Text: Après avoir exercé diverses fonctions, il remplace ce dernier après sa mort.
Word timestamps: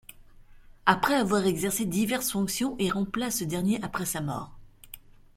Après 0.87 1.13
avoir 1.13 1.45
exercé 1.45 1.85
diverses 1.85 2.31
fonctions, 2.31 2.75
il 2.79 2.91
remplace 2.91 3.35
ce 3.37 3.43
dernier 3.43 3.77
après 3.83 4.07
sa 4.07 4.19
mort. 4.19 4.57